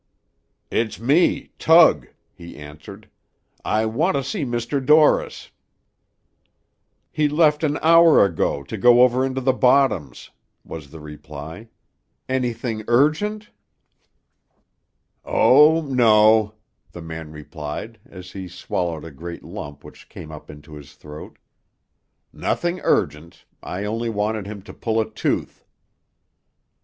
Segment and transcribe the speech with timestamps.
[0.71, 3.07] "It's me, Tug," he answered,
[3.63, 4.79] "I want to see Dr.
[4.81, 5.51] Dorris."
[7.11, 10.31] "He left an hour ago, to go over into the bottoms,"
[10.63, 11.69] was the reply.
[12.27, 13.51] "Anything urgent?"
[15.23, 16.55] "Oh, no,"
[16.93, 21.37] the man replied, as he swallowed a great lump which came up into his throat.
[22.33, 25.63] "Nothing urgent; I only wanted him to pull a tooth."